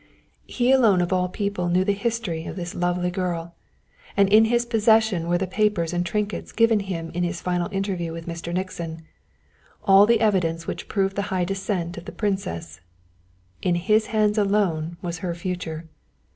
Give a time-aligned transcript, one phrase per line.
[0.47, 3.53] He alone of all people knew the history of this lovely girl,
[4.17, 8.11] and in his possession were the papers and trinkets given him in his final interview
[8.11, 8.51] with Mr.
[8.51, 9.03] Nixon,
[9.83, 12.81] all the evidence which proved the high descent of the Princess.
[13.61, 15.85] In his hands alone was her future.